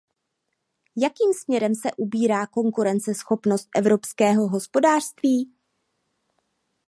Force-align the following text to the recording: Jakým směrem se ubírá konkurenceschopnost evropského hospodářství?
Jakým 0.97 1.33
směrem 1.33 1.75
se 1.75 1.89
ubírá 1.97 2.47
konkurenceschopnost 2.47 3.69
evropského 3.75 4.47
hospodářství? 4.49 5.53